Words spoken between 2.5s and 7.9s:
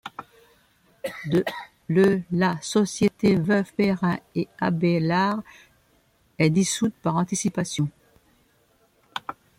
société Veuve Perrin & Abellard est dissoute par anticipation.